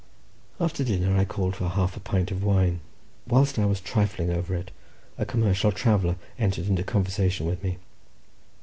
After 0.59 0.83
dinner 0.83 1.15
I 1.15 1.25
called 1.25 1.55
for 1.55 1.69
half 1.69 1.95
a 1.95 1.99
pint 1.99 2.31
of 2.31 2.43
wine. 2.43 2.79
Whilst 3.27 3.59
I 3.59 3.67
was 3.67 3.79
trifling 3.79 4.31
over 4.31 4.55
it, 4.55 4.71
a 5.19 5.27
commercial 5.27 5.71
traveller 5.71 6.15
entered 6.39 6.65
into 6.67 6.81
conversation 6.81 7.45
with 7.45 7.61
me. 7.63 7.77